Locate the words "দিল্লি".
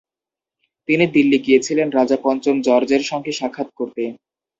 1.15-1.37